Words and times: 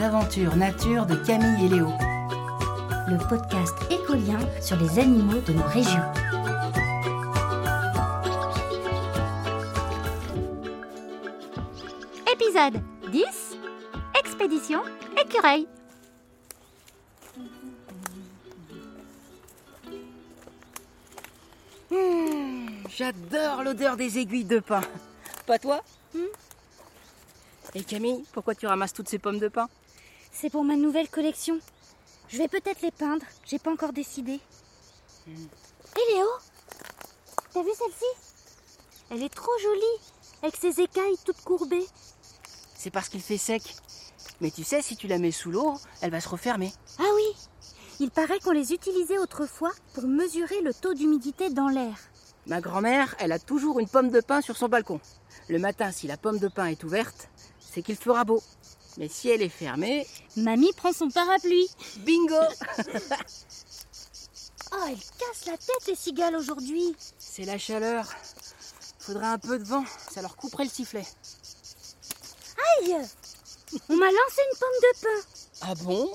les 0.00 0.06
aventures 0.06 0.56
nature 0.56 1.04
de 1.04 1.14
Camille 1.14 1.66
et 1.66 1.68
Léo. 1.68 1.88
Le 3.08 3.18
podcast 3.28 3.74
écolien 3.90 4.38
sur 4.60 4.76
les 4.76 4.98
animaux 4.98 5.40
de 5.40 5.52
nos 5.52 5.64
régions. 5.64 6.00
Épisode 12.32 12.82
10 13.10 13.58
Expédition 14.18 14.80
écureuil. 15.22 15.66
Mmh, 21.90 22.68
J'adore 22.88 23.64
l'odeur 23.64 23.96
des 23.96 24.18
aiguilles 24.18 24.44
de 24.44 24.60
pain. 24.60 24.82
Pas 25.46 25.58
toi? 25.58 25.82
Et 27.74 27.84
Camille, 27.84 28.24
pourquoi 28.32 28.54
tu 28.54 28.66
ramasses 28.66 28.92
toutes 28.92 29.08
ces 29.08 29.18
pommes 29.18 29.38
de 29.38 29.48
pain 29.48 29.68
C'est 30.40 30.48
pour 30.48 30.64
ma 30.64 30.76
nouvelle 30.76 31.10
collection. 31.10 31.60
Je 32.28 32.38
vais 32.38 32.48
peut-être 32.48 32.80
les 32.80 32.90
peindre, 32.90 33.26
j'ai 33.44 33.58
pas 33.58 33.70
encore 33.70 33.92
décidé. 33.92 34.40
Hé 35.28 36.14
Léo 36.14 36.26
T'as 37.52 37.62
vu 37.62 37.68
celle-ci? 37.76 38.06
Elle 39.10 39.22
est 39.22 39.34
trop 39.34 39.52
jolie, 39.60 40.00
avec 40.42 40.56
ses 40.56 40.80
écailles 40.80 41.18
toutes 41.26 41.42
courbées. 41.42 41.84
C'est 42.74 42.88
parce 42.88 43.10
qu'il 43.10 43.20
fait 43.20 43.36
sec. 43.36 43.62
Mais 44.40 44.50
tu 44.50 44.64
sais, 44.64 44.80
si 44.80 44.96
tu 44.96 45.08
la 45.08 45.18
mets 45.18 45.30
sous 45.30 45.50
l'eau, 45.50 45.74
elle 46.00 46.10
va 46.10 46.22
se 46.22 46.28
refermer. 46.30 46.72
Ah 46.98 47.10
oui 47.14 47.36
Il 47.98 48.10
paraît 48.10 48.40
qu'on 48.40 48.52
les 48.52 48.72
utilisait 48.72 49.18
autrefois 49.18 49.72
pour 49.92 50.04
mesurer 50.04 50.62
le 50.62 50.72
taux 50.72 50.94
d'humidité 50.94 51.50
dans 51.50 51.68
l'air. 51.68 51.98
Ma 52.46 52.62
grand-mère, 52.62 53.14
elle 53.18 53.32
a 53.32 53.38
toujours 53.38 53.78
une 53.78 53.88
pomme 53.88 54.10
de 54.10 54.22
pain 54.22 54.40
sur 54.40 54.56
son 54.56 54.68
balcon. 54.68 55.00
Le 55.50 55.58
matin, 55.58 55.90
si 55.90 56.06
la 56.06 56.16
pomme 56.16 56.38
de 56.38 56.46
pain 56.46 56.66
est 56.66 56.84
ouverte, 56.84 57.28
c'est 57.58 57.82
qu'il 57.82 57.96
fera 57.96 58.22
beau. 58.24 58.40
Mais 58.98 59.08
si 59.08 59.28
elle 59.30 59.42
est 59.42 59.48
fermée, 59.48 60.06
Mamie 60.36 60.72
prend 60.76 60.92
son 60.92 61.10
parapluie. 61.10 61.68
bingo 61.98 62.36
Oh, 64.72 64.84
elle 64.88 64.96
casse 64.96 65.46
la 65.46 65.56
tête 65.56 65.86
les 65.88 65.96
cigales 65.96 66.36
aujourd'hui. 66.36 66.94
C'est 67.18 67.44
la 67.44 67.58
chaleur. 67.58 68.06
Faudrait 69.00 69.26
un 69.26 69.38
peu 69.38 69.58
de 69.58 69.64
vent, 69.64 69.84
ça 70.12 70.22
leur 70.22 70.36
couperait 70.36 70.62
le 70.64 70.70
sifflet. 70.70 71.04
Aïe 72.78 72.94
On 73.88 73.96
m'a 73.96 74.06
lancé 74.06 74.42
une 74.52 74.58
pomme 74.60 74.80
de 74.82 75.00
pain. 75.02 75.28
Ah 75.62 75.74
bon? 75.74 76.12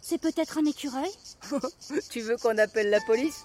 C'est 0.00 0.16
peut-être 0.16 0.56
un 0.56 0.64
écureuil? 0.64 1.12
Tu 2.10 2.22
veux 2.22 2.38
qu'on 2.38 2.56
appelle 2.56 2.88
la 2.88 3.00
police? 3.02 3.44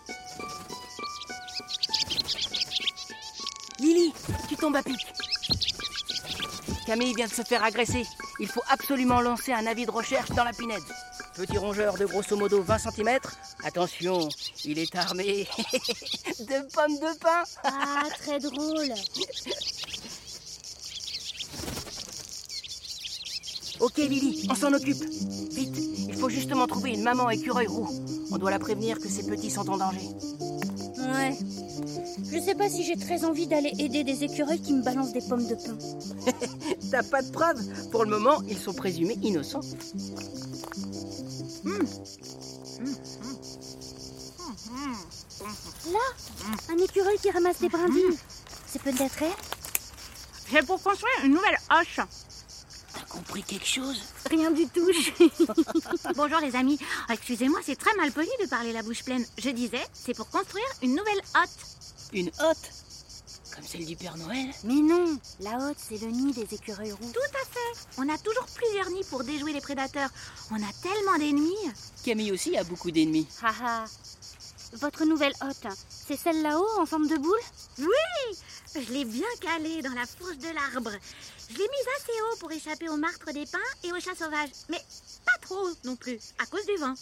Lily, 3.80 4.13
tu 4.47 4.56
tombes 4.56 4.78
à 4.78 4.83
pic. 4.83 5.06
Camille 6.86 7.14
vient 7.16 7.25
de 7.25 7.31
se 7.31 7.41
faire 7.41 7.64
agresser. 7.64 8.05
Il 8.39 8.47
faut 8.47 8.61
absolument 8.69 9.19
lancer 9.22 9.52
un 9.52 9.66
avis 9.66 9.86
de 9.86 9.91
recherche 9.91 10.30
dans 10.30 10.44
la 10.44 10.53
pinède. 10.53 10.83
Petit 11.36 11.58
rongeur 11.58 11.97
de 11.97 12.05
grosso 12.05 12.36
modo 12.38 12.61
20 12.61 12.78
cm. 12.78 13.19
Attention, 13.64 14.30
il 14.64 14.78
est 14.78 14.95
armé 14.95 15.47
de 16.39 16.73
pommes 16.73 17.00
de 17.00 17.19
pain. 17.19 17.44
Ah, 17.63 18.03
très 18.19 18.39
drôle. 18.39 18.94
Ok 23.80 23.97
Lily, 23.97 24.47
on 24.50 24.56
s'en 24.56 24.72
occupe. 24.72 25.03
Vite, 25.52 25.78
il 26.08 26.16
faut 26.16 26.30
justement 26.30 26.67
trouver 26.67 26.91
une 26.91 27.03
maman 27.03 27.30
écureuil 27.30 27.67
roux. 27.67 27.89
On 28.31 28.38
doit 28.38 28.52
la 28.52 28.59
prévenir 28.59 29.00
que 29.00 29.09
ses 29.09 29.23
petits 29.23 29.52
sont 29.52 29.69
en 29.69 29.78
danger. 29.78 30.08
Ouais. 30.97 31.38
Je 32.31 32.39
sais 32.39 32.56
pas 32.56 32.69
si 32.69 32.83
j'ai 32.83 32.95
très 32.95 33.25
envie 33.25 33.47
d'aller 33.47 33.72
aider 33.80 34.03
des 34.03 34.23
écureuils 34.23 34.61
qui 34.61 34.73
me 34.73 34.81
balancent 34.81 35.13
des 35.13 35.22
pommes 35.22 35.47
de 35.47 35.56
pain. 35.56 35.78
T'as 36.92 37.04
pas 37.04 37.22
de 37.22 37.31
preuves 37.31 37.90
Pour 37.91 38.03
le 38.03 38.09
moment, 38.09 38.41
ils 38.47 38.58
sont 38.58 38.74
présumés 38.74 39.18
innocents. 39.22 39.62
Là, 45.91 46.00
un 46.69 46.78
écureuil 46.78 47.18
qui 47.22 47.30
ramasse 47.31 47.59
des 47.59 47.69
brindilles. 47.69 48.18
C'est 48.68 48.81
peut-être 48.81 49.22
elle 49.22 49.31
C'est 50.52 50.66
pour 50.66 50.81
construire 50.81 51.13
une 51.24 51.34
nouvelle 51.34 51.58
hoche. 51.72 52.00
T'as 52.94 53.06
compris 53.09 53.44
quelque 53.44 53.66
chose? 53.68 54.02
Rien 54.30 54.52
du 54.52 54.68
tout. 54.68 54.88
Bonjour 56.16 56.40
les 56.40 56.56
amis. 56.56 56.80
Oh, 56.81 57.13
Excusez-moi, 57.13 57.59
c'est 57.63 57.75
très 57.75 57.96
mal 57.96 58.12
poli 58.12 58.30
de 58.42 58.47
parler 58.47 58.74
la 58.74 58.84
bouche 58.84 59.03
pleine. 59.03 59.25
Je 59.38 59.50
disais, 59.50 59.86
c'est 59.94 60.16
pour 60.16 60.30
construire 60.30 60.66
une 60.81 60.92
nouvelle 60.96 61.22
hotte. 61.36 61.50
Une 62.13 62.28
hotte? 62.40 62.84
Comme 63.56 63.66
celle 63.66 63.86
du 63.86 63.96
Père 63.96 64.18
Noël 64.18 64.50
Mais 64.64 64.82
non, 64.82 65.18
la 65.40 65.58
hotte, 65.58 65.78
c'est 65.78 66.02
le 66.02 66.08
nid 66.08 66.34
des 66.34 66.54
écureuils 66.54 66.92
roux. 66.92 67.12
Tout 67.14 67.20
à 67.20 67.46
fait. 67.46 67.88
On 67.98 68.10
a 68.10 68.18
toujours 68.18 68.46
plusieurs 68.54 68.90
nids 68.90 69.06
pour 69.10 69.24
déjouer 69.24 69.54
les 69.54 69.62
prédateurs. 69.62 70.10
On 70.52 70.56
a 70.56 70.74
tellement 70.82 71.18
d'ennemis. 71.18 71.72
Camille 72.04 72.32
aussi 72.32 72.58
a 72.58 72.64
beaucoup 72.66 72.92
d'ennemis. 72.92 73.28
Haha. 73.42 73.86
Votre 74.74 75.06
nouvelle 75.06 75.34
hotte, 75.42 75.74
c'est 75.90 76.18
celle 76.18 76.42
là-haut 76.42 76.82
en 76.82 76.86
forme 76.86 77.08
de 77.08 77.16
boule? 77.16 77.40
Oui, 77.80 78.38
je 78.74 78.92
l'ai 78.92 79.06
bien 79.06 79.28
calée 79.40 79.82
dans 79.82 79.94
la 79.94 80.06
fourche 80.06 80.38
de 80.38 80.50
l'arbre. 80.54 80.92
Je 81.50 81.54
l'ai 81.54 81.64
mise 81.64 81.88
assez 81.98 82.22
haut 82.22 82.36
pour 82.40 82.52
échapper 82.52 82.90
aux 82.90 82.98
martres 82.98 83.32
des 83.32 83.46
pins 83.46 83.60
et 83.84 83.94
aux 83.94 84.00
chats 84.02 84.16
sauvages. 84.16 84.50
Mais 84.68 84.82
pas 85.26 85.38
trop 85.42 85.56
haut 85.56 85.76
non 85.86 85.96
plus, 85.96 86.20
à 86.40 86.46
cause 86.48 86.66
du 86.66 86.76
vent. 86.76 86.94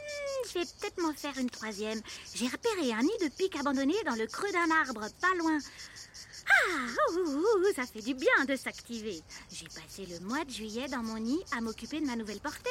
Hmm, 0.00 0.48
je 0.48 0.58
vais 0.58 0.64
peut-être 0.64 1.00
m'en 1.02 1.12
faire 1.12 1.36
une 1.38 1.50
troisième. 1.50 2.00
J'ai 2.34 2.46
repéré 2.48 2.92
un 2.92 3.02
nid 3.02 3.18
de 3.22 3.28
pique 3.28 3.56
abandonné 3.56 3.94
dans 4.04 4.14
le 4.14 4.26
creux 4.26 4.50
d'un 4.52 4.70
arbre, 4.70 5.06
pas 5.20 5.34
loin. 5.38 5.58
Ah, 6.50 7.12
ouh, 7.12 7.20
ouh, 7.20 7.38
ouh, 7.38 7.74
ça 7.76 7.84
fait 7.86 8.00
du 8.00 8.14
bien 8.14 8.44
de 8.48 8.56
s'activer. 8.56 9.22
J'ai 9.52 9.66
passé 9.66 10.06
le 10.06 10.18
mois 10.26 10.44
de 10.44 10.50
juillet 10.50 10.88
dans 10.88 11.02
mon 11.02 11.18
nid 11.18 11.38
à 11.56 11.60
m'occuper 11.60 12.00
de 12.00 12.06
ma 12.06 12.16
nouvelle 12.16 12.40
portée. 12.40 12.70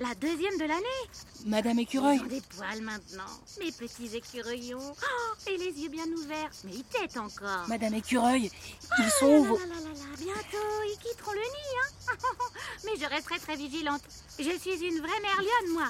La 0.00 0.14
deuxième 0.14 0.56
de 0.58 0.64
l'année. 0.64 1.10
Madame 1.46 1.78
Écureuil 1.78 2.16
Ils 2.16 2.22
ont 2.22 2.26
des 2.26 2.40
poils 2.40 2.82
maintenant. 2.82 3.30
Mes 3.60 3.70
petits 3.72 4.16
écureuillons. 4.16 4.94
Oh, 5.00 5.50
et 5.50 5.56
les 5.58 5.80
yeux 5.80 5.90
bien 5.90 6.06
ouverts. 6.06 6.50
Mais 6.64 6.72
ils 6.74 6.84
têtent 6.84 7.18
encore. 7.18 7.68
Madame 7.68 7.94
Écureuil, 7.94 8.50
ils 8.98 9.10
sont 9.18 9.26
où 9.26 9.44
Ah 9.44 9.48
vos... 9.48 9.58
là 9.58 9.66
là 9.66 9.74
là 9.74 9.88
là, 9.90 10.16
bientôt, 10.18 10.82
ils 10.86 10.98
quitteront 11.00 11.32
le 11.32 11.38
nid, 11.38 11.76
hein. 11.78 12.16
Mais 12.84 12.96
je 12.98 13.08
resterai 13.08 13.38
très 13.38 13.56
vigilante. 13.56 14.02
Je 14.38 14.58
suis 14.58 14.84
une 14.84 14.98
vraie 14.98 15.20
merlionne, 15.20 15.72
moi. 15.72 15.88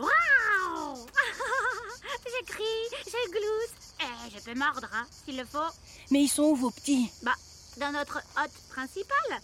Waouh 0.00 1.06
Je 2.26 2.44
crie, 2.46 2.86
je 3.06 3.30
glousse. 3.30 3.76
Et 4.00 4.30
je 4.34 4.42
peux 4.42 4.54
mordre, 4.58 4.88
hein, 4.94 5.06
s'il 5.24 5.36
le 5.36 5.44
faut. 5.44 5.58
Mais 6.10 6.22
ils 6.22 6.28
sont 6.28 6.44
où 6.44 6.56
vos 6.56 6.70
petits? 6.70 7.10
Bah, 7.22 7.34
dans 7.76 7.92
notre 7.92 8.18
hôte 8.18 8.68
principale. 8.70 9.40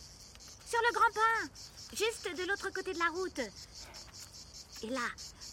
Sur 0.69 0.81
le 0.81 0.95
grand 0.95 1.13
pin. 1.15 1.51
Juste 1.93 2.29
de 2.37 2.49
l'autre 2.49 2.71
côté 2.73 2.93
de 2.93 2.99
la 2.99 3.11
route. 3.11 3.41
Et 4.83 4.89
là, 4.89 5.09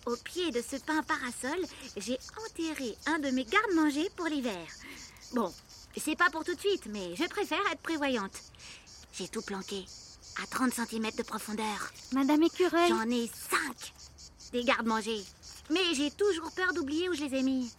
au 0.06 0.16
pied 0.18 0.52
de 0.52 0.62
ce 0.62 0.78
pin 0.78 1.02
parasol, 1.04 1.66
j'ai 1.98 2.18
enterré 2.46 2.98
un 3.06 3.20
de 3.20 3.30
mes 3.30 3.46
gardes-manger 3.46 4.10
pour 4.16 4.28
l'hiver. 4.28 4.68
Bon, 5.34 5.54
c'est 5.98 6.18
pas 6.18 6.30
pour 6.30 6.44
tout 6.44 6.56
de 6.56 6.60
suite, 6.60 6.88
mais 6.88 7.16
je 7.16 7.26
préfère 7.26 7.66
être 7.72 7.82
prévoyante. 7.82 8.38
J'ai 9.14 9.28
tout 9.28 9.42
planqué. 9.42 9.86
À 10.42 10.48
30 10.48 10.74
cm 10.74 11.12
de 11.16 11.24
profondeur. 11.24 11.92
Madame 12.14 12.44
écureuil 12.44 12.90
J'en 12.90 13.10
ai 13.10 13.28
5 13.28 13.94
des 14.54 14.64
gardes-manger. 14.64 15.22
Mais 15.70 15.94
j'ai 15.94 16.12
toujours 16.12 16.52
peur 16.56 16.74
d'oublier 16.74 17.10
où 17.10 17.14
je 17.14 17.24
les 17.26 17.40
ai 17.40 17.42
mis. 17.42 17.70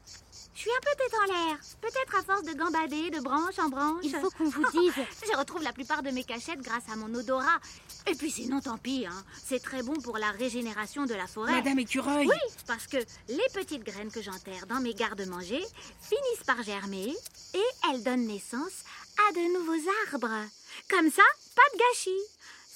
Je 0.54 0.60
suis 0.60 0.70
un 0.70 0.80
peu 0.82 0.90
tête 0.96 1.14
en 1.20 1.32
l'air. 1.32 1.58
Peut-être 1.80 2.16
à 2.16 2.22
force 2.22 2.42
de 2.44 2.52
gambader 2.52 3.10
de 3.10 3.20
branche 3.20 3.58
en 3.58 3.68
branche. 3.68 4.04
Il 4.04 4.14
faut 4.14 4.30
qu'on 4.30 4.48
vous 4.48 4.64
dise. 4.70 4.92
Je 5.32 5.36
retrouve 5.36 5.62
la 5.62 5.72
plupart 5.72 6.02
de 6.02 6.10
mes 6.10 6.22
cachettes 6.22 6.60
grâce 6.60 6.84
à 6.92 6.96
mon 6.96 7.12
odorat. 7.12 7.58
Et 8.06 8.14
puis 8.14 8.30
sinon, 8.30 8.60
tant 8.60 8.78
pis, 8.78 9.04
hein. 9.06 9.24
C'est 9.44 9.60
très 9.62 9.82
bon 9.82 9.94
pour 9.94 10.16
la 10.18 10.30
régénération 10.30 11.06
de 11.06 11.14
la 11.14 11.26
forêt. 11.26 11.52
Madame 11.52 11.80
Écureuil 11.80 12.28
Oui, 12.28 12.54
parce 12.68 12.86
que 12.86 12.98
les 13.28 13.48
petites 13.52 13.82
graines 13.84 14.12
que 14.12 14.22
j'enterre 14.22 14.66
dans 14.68 14.80
mes 14.80 14.94
gardes-manger 14.94 15.62
finissent 16.00 16.46
par 16.46 16.62
germer 16.62 17.14
et 17.54 17.90
elles 17.90 18.04
donnent 18.04 18.26
naissance 18.26 18.84
à 19.28 19.32
de 19.32 19.58
nouveaux 19.58 19.90
arbres. 20.12 20.48
Comme 20.88 21.10
ça, 21.10 21.22
pas 21.56 21.62
de 21.72 21.78
gâchis. 21.78 22.24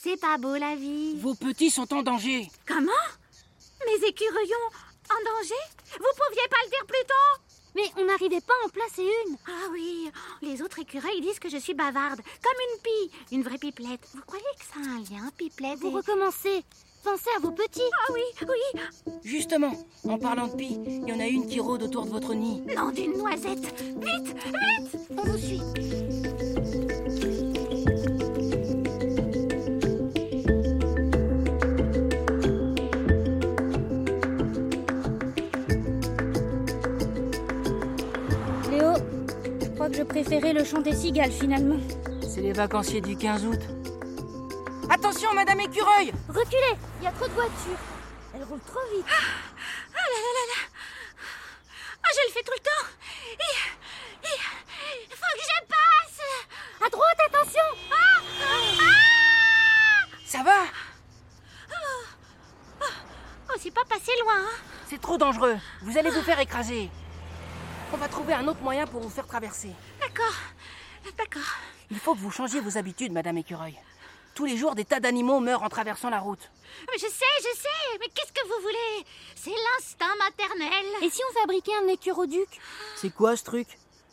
C'est 0.02 0.20
pas 0.20 0.36
beau 0.38 0.56
la 0.56 0.74
vie. 0.74 1.16
Vos 1.20 1.34
petits 1.34 1.70
sont 1.70 1.92
en 1.94 2.02
danger 2.02 2.50
Comment? 2.66 2.92
Écureuillons 4.08 4.68
en 5.10 5.24
danger? 5.24 5.62
Vous 5.92 6.14
pouviez 6.26 6.48
pas 6.50 6.56
le 6.64 6.70
dire 6.70 6.86
plus 6.86 7.06
tôt? 7.06 7.42
Mais 7.76 8.02
on 8.02 8.06
n'arrivait 8.06 8.40
pas 8.40 8.54
à 8.62 8.66
en 8.66 8.70
placer 8.70 9.02
une. 9.26 9.36
Ah 9.46 9.68
oui, 9.70 10.10
les 10.42 10.62
autres 10.62 10.78
écureuils 10.80 11.20
disent 11.20 11.38
que 11.38 11.48
je 11.50 11.58
suis 11.58 11.74
bavarde, 11.74 12.20
comme 12.42 12.60
une 12.74 12.82
pie, 12.82 13.16
une 13.32 13.42
vraie 13.42 13.58
pipelette. 13.58 14.00
Vous 14.14 14.22
croyez 14.26 14.44
que 14.58 14.64
ça 14.64 14.80
a 14.80 14.94
un 14.94 14.98
lien, 15.00 15.30
pipelette 15.36 15.78
Vous 15.78 15.90
et- 15.90 15.94
recommencez. 15.94 16.64
Pensez 17.04 17.30
à 17.36 17.40
vos 17.40 17.52
petits. 17.52 17.80
Ah 18.08 18.12
oui, 18.12 18.22
oui, 18.42 18.80
Justement, 19.22 19.72
en 20.04 20.18
parlant 20.18 20.48
de 20.48 20.56
pie, 20.56 20.78
il 20.84 21.08
y 21.08 21.12
en 21.12 21.20
a 21.20 21.26
une 21.26 21.46
qui 21.46 21.60
rôde 21.60 21.84
autour 21.84 22.06
de 22.06 22.10
votre 22.10 22.34
nid. 22.34 22.60
nom 22.74 22.90
d'une 22.90 23.16
noisette 23.16 23.72
Vite, 23.82 24.34
vite 24.34 24.98
On 25.16 25.22
vous 25.22 25.38
suit 25.38 25.60
le 40.30 40.62
chant 40.64 40.80
des 40.80 40.94
cigales 40.94 41.32
finalement. 41.32 41.78
C'est 42.22 42.42
les 42.42 42.52
vacanciers 42.52 43.00
du 43.00 43.16
15 43.16 43.46
août. 43.46 43.60
Attention, 44.90 45.32
Madame 45.34 45.60
Écureuil 45.60 46.12
Reculez 46.28 46.76
Il 47.00 47.04
y 47.04 47.06
a 47.06 47.12
trop 47.12 47.26
de 47.26 47.32
voitures. 47.32 47.78
Elle 48.34 48.44
roule 48.44 48.60
trop 48.60 48.80
vite. 48.94 49.06
Ah 49.08 49.96
là 49.96 50.18
là 50.22 50.30
là 50.36 50.44
là 50.52 50.60
Ah, 52.02 52.08
je 52.14 52.28
le 52.28 52.32
fais 52.32 52.42
tout 52.42 52.52
le 52.52 52.62
temps 52.62 52.86
Il, 54.22 55.14
faut 55.16 55.34
que 55.34 55.42
je 55.42 55.66
passe 55.66 56.86
À 56.86 56.90
droite, 56.90 57.18
attention 57.26 57.62
Ah 57.90 58.20
Ah 58.42 60.06
Ça 60.26 60.42
va? 60.42 60.64
Oh, 63.50 63.54
c'est 63.58 63.72
pas 63.72 63.84
passé 63.88 64.12
loin, 64.22 64.34
hein 64.36 64.56
C'est 64.90 65.00
trop 65.00 65.16
dangereux. 65.16 65.56
Vous 65.82 65.96
allez 65.96 66.10
vous 66.10 66.22
faire 66.22 66.38
écraser. 66.38 66.90
On 67.94 67.96
va 67.96 68.08
trouver 68.08 68.34
un 68.34 68.46
autre 68.46 68.60
moyen 68.60 68.86
pour 68.86 69.00
vous 69.00 69.08
faire 69.08 69.26
traverser. 69.26 69.72
D'accord, 70.18 71.14
d'accord. 71.16 71.56
Il 71.92 71.98
faut 71.98 72.14
que 72.14 72.18
vous 72.18 72.30
changiez 72.32 72.60
vos 72.60 72.76
habitudes, 72.76 73.12
Madame 73.12 73.38
Écureuil. 73.38 73.78
Tous 74.34 74.44
les 74.44 74.56
jours, 74.56 74.74
des 74.74 74.84
tas 74.84 74.98
d'animaux 74.98 75.38
meurent 75.38 75.62
en 75.62 75.68
traversant 75.68 76.10
la 76.10 76.18
route. 76.18 76.50
Mais 76.90 76.98
je 76.98 77.06
sais, 77.06 77.24
je 77.38 77.56
sais, 77.56 77.98
mais 78.00 78.06
qu'est-ce 78.12 78.32
que 78.32 78.46
vous 78.48 78.62
voulez? 78.62 79.06
C'est 79.36 79.50
l'instinct 79.50 80.16
maternel. 80.18 80.86
Et 81.02 81.10
si 81.10 81.20
on 81.30 81.40
fabriquait 81.40 81.76
un 81.84 81.88
écuroduc 81.88 82.48
C'est 82.96 83.14
quoi 83.14 83.36
ce 83.36 83.44
truc? 83.44 83.68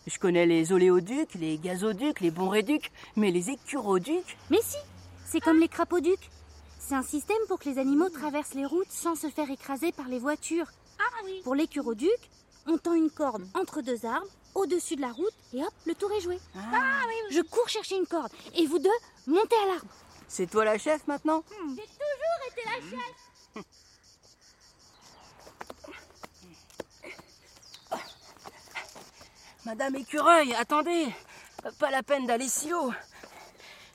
Je 0.05 0.19
connais 0.19 0.45
les 0.45 0.71
oléoducs, 0.71 1.33
les 1.33 1.57
gazoducs, 1.57 2.19
les 2.19 2.31
bonréducs, 2.31 2.91
mais 3.15 3.31
les 3.31 3.49
écuroducs? 3.49 4.37
Mais 4.51 4.61
si 4.61 4.77
C'est 5.25 5.39
comme 5.39 5.59
les 5.59 5.69
crapauducs. 5.69 6.29
C'est 6.77 6.93
un 6.95 7.03
système 7.03 7.37
pour 7.47 7.57
que 7.57 7.67
les 7.67 7.79
animaux 7.79 8.09
traversent 8.09 8.53
les 8.53 8.65
routes 8.65 8.91
sans 8.91 9.15
se 9.15 9.29
faire 9.31 9.49
écraser 9.49 9.91
par 9.91 10.07
les 10.07 10.19
voitures. 10.19 10.67
Ah 10.99 11.23
oui. 11.25 11.41
Pour 11.43 11.55
l'écuroduc, 11.55 12.29
on 12.67 12.77
tend 12.77 12.93
une 12.93 13.11
corde 13.11 13.47
entre 13.53 13.81
deux 13.81 14.05
arbres, 14.05 14.27
au-dessus 14.53 14.95
de 14.95 15.01
la 15.01 15.11
route, 15.11 15.33
et 15.53 15.63
hop, 15.63 15.73
le 15.85 15.95
tour 15.95 16.11
est 16.11 16.21
joué. 16.21 16.39
Ah 16.55 17.01
oui, 17.07 17.13
oui. 17.29 17.35
Je 17.35 17.41
cours 17.41 17.69
chercher 17.69 17.97
une 17.97 18.07
corde, 18.07 18.31
et 18.55 18.65
vous 18.65 18.79
deux, 18.79 18.89
montez 19.27 19.55
à 19.63 19.67
l'arbre. 19.67 19.93
C'est 20.27 20.49
toi 20.49 20.65
la 20.65 20.77
chef 20.77 21.05
maintenant 21.07 21.43
J'ai 21.49 21.83
toujours 21.83 22.41
été 22.51 22.61
la 22.65 22.81
chef 22.89 23.63
Madame 29.65 29.95
Écureuil, 29.95 30.53
attendez 30.53 31.07
Pas 31.79 31.89
la 31.89 32.03
peine 32.03 32.27
d'aller 32.27 32.47
si 32.47 32.73
haut. 32.73 32.93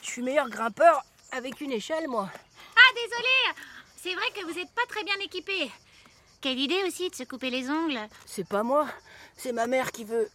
Je 0.02 0.06
suis 0.06 0.22
meilleur 0.22 0.48
grimpeur 0.48 1.04
avec 1.30 1.60
une 1.60 1.72
échelle, 1.72 2.08
moi. 2.08 2.28
Ah, 2.76 2.94
désolé 2.94 3.62
C'est 3.96 4.14
vrai 4.14 4.30
que 4.34 4.44
vous 4.46 4.58
n'êtes 4.58 4.72
pas 4.72 4.86
très 4.88 5.04
bien 5.04 5.16
équipé. 5.20 5.70
Quelle 6.40 6.58
idée 6.58 6.82
aussi 6.86 7.10
de 7.10 7.14
se 7.14 7.24
couper 7.24 7.50
les 7.50 7.68
ongles. 7.68 8.00
C'est 8.24 8.48
pas 8.48 8.62
moi, 8.62 8.88
c'est 9.36 9.52
ma 9.52 9.66
mère 9.66 9.92
qui 9.92 10.04
veut. 10.04 10.30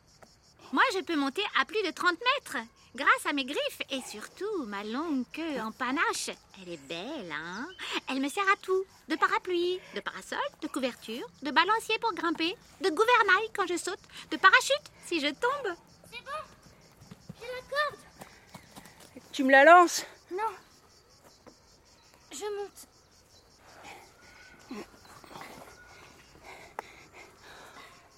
Moi, 0.72 0.84
je 0.94 1.00
peux 1.00 1.16
monter 1.16 1.42
à 1.60 1.66
plus 1.66 1.81
de 1.81 1.90
30 1.90 2.12
mètres 2.12 2.57
grâce 2.96 3.25
à 3.25 3.34
mes 3.34 3.44
griffes 3.46 3.81
et 3.90 4.02
surtout 4.02 4.66
ma 4.68 4.84
longue 4.84 5.25
queue 5.34 5.60
en 5.62 5.72
panache. 5.72 6.30
Elle 6.62 6.74
est 6.74 6.88
belle, 6.88 7.31
hein 7.31 7.68
Elle 8.07 8.22
me 8.22 8.30
sert 8.30 8.48
à 8.54 8.56
tout. 8.62 8.86
De 9.07 9.16
parapluie, 9.16 9.80
de 9.96 10.00
parasol, 10.00 10.38
de 10.62 10.68
couverture, 10.68 11.28
de 11.42 11.52
balancier 11.52 11.98
pour 12.00 12.13
grimper, 12.13 12.56
de 12.81 12.90
gouvernail 12.90 13.50
quand 13.56 13.68
je 13.68 13.78
saute, 13.78 14.00
de 14.31 14.38
parachute 14.38 14.92
si 15.06 15.19
je 15.19 15.28
tombe. 15.28 15.75
C'est 16.12 16.24
bon 16.24 17.40
J'ai 17.40 17.48
la 17.48 17.62
corde 17.62 18.00
Tu 19.31 19.44
me 19.44 19.52
la 19.52 19.63
lances? 19.66 20.06
Non 20.31 20.52
Je 22.31 22.46
monte. 22.57 22.88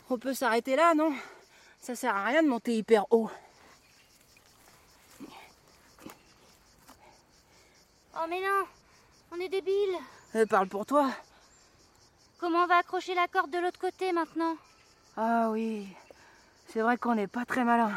On 0.10 0.18
peut 0.18 0.34
s'arrêter 0.34 0.76
là, 0.76 0.94
non? 0.94 1.14
Ça 1.82 1.96
sert 1.96 2.16
à 2.16 2.26
rien 2.26 2.44
de 2.44 2.48
monter 2.48 2.76
hyper 2.76 3.06
haut. 3.12 3.30
Oh 8.16 8.26
mais 8.30 8.40
non 8.42 8.66
On 9.32 9.40
est 9.40 9.50
débiles 9.50 9.98
Euh, 10.36 10.46
parle 10.46 10.68
pour 10.68 10.86
toi. 10.86 11.10
Comment 12.40 12.64
on 12.64 12.68
va 12.68 12.78
accrocher 12.78 13.16
la 13.16 13.28
corde 13.28 13.52
de 13.52 13.60
l'autre 13.60 13.80
côté 13.80 14.12
maintenant? 14.12 14.56
Ah 15.16 15.50
oui, 15.52 15.88
c'est 16.68 16.82
vrai 16.82 16.98
qu'on 16.98 17.16
n'est 17.16 17.28
pas 17.28 17.46
très 17.46 17.64
malin. 17.64 17.92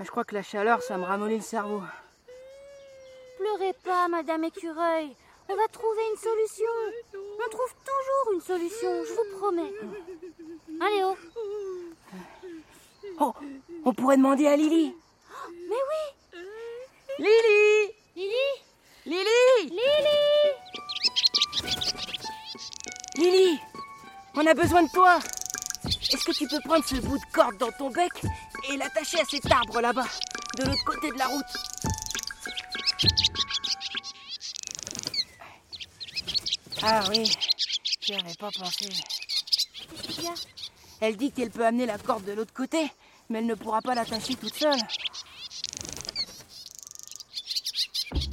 Je 0.00 0.10
crois 0.10 0.24
que 0.24 0.34
la 0.34 0.42
chaleur, 0.42 0.82
ça 0.82 0.96
me 0.98 1.04
ramollit 1.04 1.36
le 1.36 1.42
cerveau. 1.42 1.82
Pleurez 3.38 3.74
pas, 3.84 4.08
Madame 4.08 4.44
Écureuil. 4.44 5.14
On 5.48 5.54
va 5.54 5.68
trouver 5.68 6.02
une 6.10 6.18
solution. 6.18 6.70
On 7.14 7.50
trouve 7.50 7.74
toujours 7.84 8.34
une 8.34 8.40
solution, 8.40 9.04
je 9.04 9.12
vous 9.12 9.38
promets. 9.38 9.72
Allez, 10.80 11.02
oh. 11.04 11.16
Oh, 13.20 13.32
on 13.84 13.94
pourrait 13.94 14.16
demander 14.16 14.46
à 14.46 14.56
Lily. 14.56 14.94
Mais 15.68 15.76
oui. 15.90 16.40
Lily. 17.18 17.92
Lily. 18.16 18.34
Lily. 19.06 19.70
Lily. 19.70 20.16
Lily 23.16 23.60
On 24.34 24.46
a 24.46 24.54
besoin 24.54 24.82
de 24.82 24.90
toi. 24.90 25.18
Est-ce 25.84 26.24
que 26.24 26.32
tu 26.32 26.46
peux 26.48 26.60
prendre 26.60 26.84
ce 26.84 26.96
bout 26.96 27.16
de 27.18 27.32
corde 27.32 27.56
dans 27.58 27.72
ton 27.72 27.90
bec 27.90 28.12
et 28.68 28.76
l'attacher 28.76 29.20
à 29.20 29.24
cet 29.24 29.50
arbre 29.50 29.80
là-bas, 29.80 30.06
de 30.58 30.64
l'autre 30.64 30.84
côté 30.84 31.10
de 31.10 31.18
la 31.18 31.26
route? 31.26 31.44
Ah 36.88 37.02
oui, 37.08 37.28
j'y 38.00 38.14
avais 38.14 38.34
pas 38.38 38.48
pensé. 38.52 38.88
Elle 41.00 41.16
dit 41.16 41.32
qu'elle 41.32 41.50
peut 41.50 41.66
amener 41.66 41.84
la 41.84 41.98
corde 41.98 42.24
de 42.24 42.30
l'autre 42.30 42.52
côté, 42.52 42.78
mais 43.28 43.40
elle 43.40 43.46
ne 43.46 43.56
pourra 43.56 43.82
pas 43.82 43.96
l'attacher 43.96 44.36
toute 44.36 44.54
seule. 44.54 44.78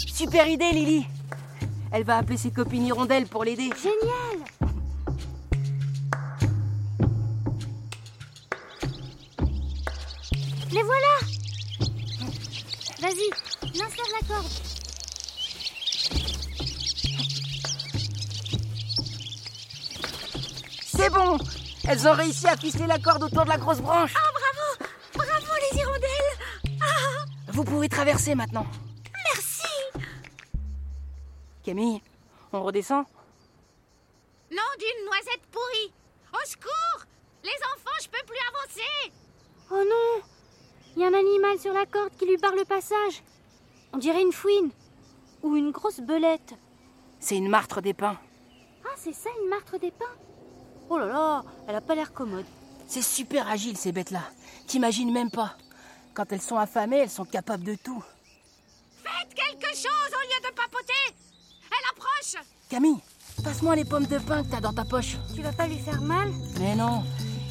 Super 0.06 0.48
idée, 0.48 0.70
Lily 0.72 1.04
Elle 1.92 2.04
va 2.04 2.18
appeler 2.18 2.38
ses 2.38 2.52
copines 2.52 2.86
hirondelles 2.86 3.26
pour 3.26 3.44
l'aider. 3.44 3.72
Génial 3.76 4.46
Les 10.72 10.84
voilà 10.84 11.18
Vas-y, 13.00 13.80
lance-leur 13.80 14.08
la 14.22 14.28
corde. 14.28 14.73
Bon 21.14 21.38
Elles 21.88 22.08
ont 22.08 22.14
réussi 22.14 22.48
à 22.48 22.56
ficeler 22.58 22.88
la 22.88 23.00
corde 23.00 23.24
autour 23.24 23.44
de 23.44 23.50
la 23.50 23.58
grosse 23.58 23.80
branche. 23.82 24.14
Oh, 24.16 24.30
bravo 24.34 24.92
Bravo, 25.14 25.54
les 25.72 25.80
hirondelles 25.80 26.80
Ah, 26.82 27.26
Vous 27.50 27.64
pouvez 27.64 27.90
traverser 27.90 28.36
maintenant. 28.36 28.66
merci 29.34 29.68
Camille, 31.64 32.02
on 32.52 32.64
redescend? 32.64 33.06
Nom 34.52 34.72
d'une 34.80 35.06
noisette 35.06 35.42
pourrie 35.52 35.94
Au 36.34 36.46
secours 36.48 37.06
Les 37.44 37.50
enfants, 37.76 37.98
je 38.02 38.08
peux 38.10 38.26
plus 38.26 38.38
avancer 38.50 39.14
Oh 39.72 39.84
non 39.90 40.24
Il 40.96 41.02
y 41.02 41.06
a 41.06 41.08
un 41.08 41.14
animal 41.14 41.58
sur 41.60 41.74
la 41.74 41.86
corde 41.86 42.16
qui 42.18 42.26
lui 42.26 42.38
barre 42.38 42.56
le 42.56 42.66
passage. 42.66 43.24
On 43.94 43.98
dirait 43.98 44.22
une 44.22 44.32
fouine. 44.34 44.72
Ou 45.42 45.56
une 45.56 45.72
grosse 45.72 46.00
belette. 46.00 46.54
C'est 47.20 47.38
une 47.38 47.50
martre 47.50 47.82
des 47.82 47.94
pins. 47.94 48.18
Ah, 48.86 48.94
c'est 48.96 49.14
ça 49.14 49.30
une 49.42 49.50
martre 49.50 49.78
des 49.80 49.92
pins? 49.92 50.06
Oh 50.96 51.00
là 51.00 51.08
là, 51.08 51.44
elle 51.68 51.76
a 51.76 51.82
pas 51.82 51.96
l'air 51.96 52.14
commode. 52.14 52.46
C'est 52.88 53.02
super 53.02 53.48
agile 53.48 53.76
ces 53.78 53.92
bêtes-là. 53.92 54.22
T'imagines 54.68 55.12
même 55.12 55.32
pas. 55.32 55.56
Quand 56.14 56.32
elles 56.32 56.42
sont 56.42 56.58
affamées, 56.58 56.98
elles 56.98 57.10
sont 57.10 57.26
capables 57.26 57.64
de 57.64 57.74
tout. 57.74 58.04
Faites 59.04 59.34
quelque 59.34 59.76
chose 59.76 60.12
au 60.12 60.22
lieu 60.22 60.50
de 60.50 60.54
papoter 60.54 61.16
Elle 61.66 61.90
approche 61.98 62.46
Camille, 62.70 63.00
passe-moi 63.44 63.76
les 63.76 63.86
pommes 63.86 64.06
de 64.06 64.20
pin 64.20 64.44
que 64.44 64.52
t'as 64.52 64.62
dans 64.62 64.72
ta 64.72 64.86
poche. 64.86 65.18
Tu 65.34 65.42
vas 65.42 65.52
pas 65.52 65.66
lui 65.66 65.80
faire 65.80 66.00
mal? 66.00 66.32
Mais 66.60 66.76
non, 66.76 67.04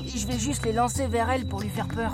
je 0.06 0.24
vais 0.24 0.38
juste 0.38 0.64
les 0.64 0.72
lancer 0.72 1.08
vers 1.08 1.28
elle 1.28 1.48
pour 1.48 1.62
lui 1.62 1.70
faire 1.70 1.88
peur. 1.88 2.12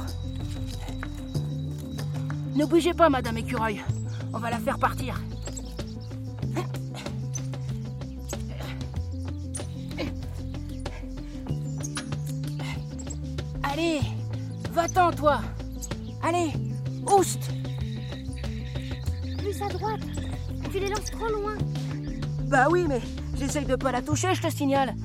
Ne 2.55 2.65
bougez 2.65 2.95
pas, 2.95 3.11
Madame 3.11 3.37
Écureuil. 3.37 3.85
On 4.33 4.39
va 4.39 4.49
la 4.49 4.59
faire 4.59 4.79
partir. 4.79 5.21
Allez, 13.79 14.01
va-t'en, 14.73 15.13
toi. 15.13 15.41
Allez, 16.25 16.51
oust. 17.07 17.39
Plus 19.39 19.63
à 19.63 19.69
droite. 19.69 20.01
Tu 20.73 20.81
les 20.81 20.89
lances 20.89 21.13
trop 21.13 21.29
loin. 21.29 21.57
Bah 22.49 22.67
oui, 22.69 22.87
mais 22.89 23.01
j'essaye 23.37 23.67
de 23.67 23.77
pas 23.77 23.93
la 23.93 24.03
toucher, 24.03 24.35
je 24.35 24.43
te 24.43 24.51
signale. 24.51 24.97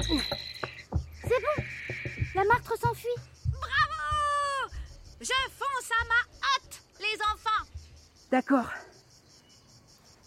C'est 0.00 1.28
bon 1.28 1.62
La 2.34 2.44
martre 2.44 2.78
s'enfuit. 2.78 3.08
Bravo 3.50 4.72
Je 5.20 5.26
fonce 5.26 5.90
à 5.90 6.04
ma 6.06 6.20
hâte, 6.48 6.82
les 7.00 7.20
enfants 7.30 7.68
D'accord. 8.30 8.70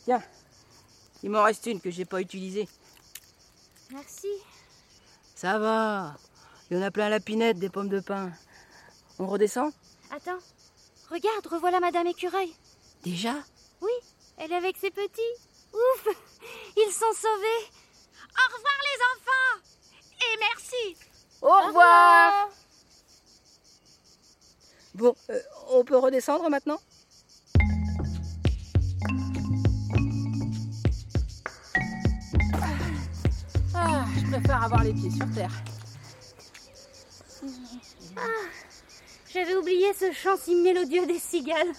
Tiens, 0.03 0.21
il 1.23 1.31
m'en 1.31 1.41
reste 1.41 1.65
une 1.65 1.81
que 1.81 1.89
j'ai 1.89 2.05
pas 2.05 2.21
utilisée. 2.21 2.69
Merci. 3.91 4.27
Ça 5.33 5.57
va. 5.57 6.15
Il 6.71 6.77
y 6.77 6.79
en 6.79 6.83
a 6.83 6.89
plein 6.91 7.09
la 7.09 7.19
pinette 7.19 7.59
des 7.59 7.67
pommes 7.67 7.89
de 7.89 7.99
pin. 7.99 8.31
On 9.19 9.27
redescend? 9.27 9.73
Attends. 10.09 10.39
Regarde, 11.09 11.45
revoilà 11.47 11.81
Madame 11.81 12.07
Écureuil. 12.07 12.49
Déjà? 13.03 13.33
Oui, 13.81 13.91
Elle 14.37 14.53
est 14.53 14.55
avec 14.55 14.77
ses 14.77 14.89
petits. 14.89 15.35
Ouf 15.73 16.07
Ils 16.77 16.91
sont 16.93 17.13
sauvés 17.13 17.71
Au 18.23 18.55
revoir 18.55 18.77
les 18.87 18.99
enfants 19.11 19.59
Et 20.21 20.39
merci 20.39 20.97
Au 21.41 21.67
revoir 21.67 22.49
Bon, 24.95 25.13
euh, 25.29 25.39
on 25.71 25.83
peut 25.83 25.97
redescendre 25.97 26.49
maintenant? 26.49 26.79
Ah, 33.75 34.05
je 34.15 34.31
préfère 34.31 34.63
avoir 34.63 34.83
les 34.85 34.93
pieds 34.93 35.11
sur 35.11 35.29
terre. 35.31 35.51
J'avais 39.33 39.55
oublié 39.55 39.93
ce 39.93 40.11
chant 40.11 40.35
si 40.37 40.55
mélodieux 40.55 41.05
des 41.05 41.19
cigales. 41.19 41.71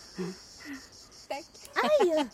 Aïe 1.31 2.27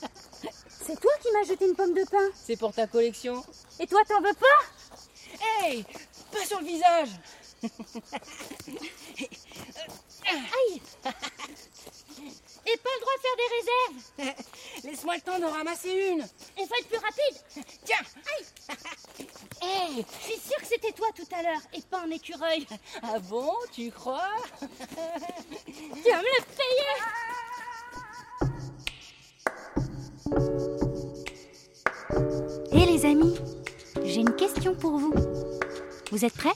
C'est 0.69 1.01
toi 1.01 1.13
qui 1.21 1.29
m'as 1.33 1.45
jeté 1.45 1.67
une 1.67 1.75
pomme 1.75 1.95
de 1.95 2.05
pain. 2.05 2.29
C'est 2.35 2.57
pour 2.57 2.73
ta 2.73 2.87
collection. 2.87 3.45
Et 3.81 3.87
toi, 3.87 4.01
t'en 4.07 4.21
veux 4.21 4.35
pas? 4.35 4.47
Hey 5.65 5.85
Pas 6.33 6.45
sur 6.47 6.61
le 6.61 6.67
visage. 6.67 7.11
Et 12.71 12.77
pas 12.77 12.91
le 12.95 13.01
droit 13.01 13.17
de 13.17 13.23
faire 13.23 13.37
des 13.37 13.51
réserves. 13.57 14.37
Laisse-moi 14.85 15.15
le 15.17 15.21
temps 15.23 15.39
d'en 15.39 15.51
ramasser 15.51 15.91
une. 15.91 16.27
Il 16.59 16.67
faut 16.67 16.75
être 16.75 16.89
plus 16.89 16.99
rapide. 16.99 17.67
Tiens. 17.85 18.05
Hey 19.63 20.05
C'était 20.69 20.93
toi 20.93 21.07
tout 21.15 21.25
à 21.35 21.43
l'heure, 21.43 21.63
et 21.73 21.81
pas 21.81 22.03
un 22.07 22.11
écureuil. 22.11 22.67
Ah 23.03 23.19
bon, 23.21 23.53
tu 23.73 23.91
crois? 23.91 24.29
Tu 24.61 26.11
me 26.13 26.21
le 26.21 26.43
payer 26.59 26.93
Hé 32.73 32.85
les 32.85 33.07
amis, 33.07 33.35
j'ai 34.05 34.21
une 34.21 34.35
question 34.37 34.75
pour 34.75 34.99
vous. 34.99 35.15
Vous 36.11 36.25
êtes 36.27 36.35
prêts? 36.35 36.51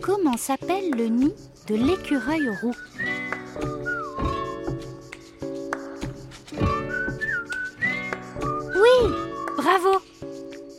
Comment 0.00 0.36
s'appelle 0.36 0.90
le 0.90 1.06
nid 1.06 1.34
de 1.66 1.74
l'écureuil 1.74 2.48
roux? 2.62 2.76
Oui, 8.76 9.10
bravo 9.56 9.98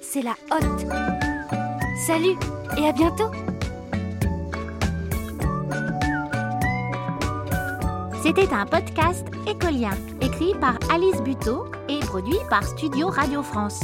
C'est 0.01 0.21
la 0.21 0.35
hotte. 0.51 1.14
Salut 2.05 2.37
et 2.77 2.87
à 2.87 2.91
bientôt 2.91 3.31
C'était 8.21 8.53
un 8.53 8.67
podcast 8.67 9.25
écolien, 9.47 9.89
écrit 10.21 10.53
par 10.61 10.77
Alice 10.93 11.19
Buteau 11.23 11.65
et 11.89 11.99
produit 12.01 12.37
par 12.47 12.63
Studio 12.63 13.07
Radio 13.07 13.41
France. 13.41 13.81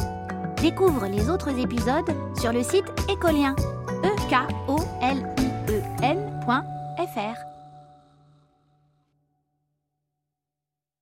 Découvre 0.61 1.07
les 1.07 1.31
autres 1.31 1.57
épisodes 1.57 2.15
sur 2.39 2.53
le 2.53 2.61
site 2.61 2.85
écolien, 3.09 3.55
e 4.03 4.15
k 4.29 4.35
o 4.67 4.77
l 5.01 5.17
i 5.39 5.73
e 5.73 5.81
n.fr. 6.03 7.50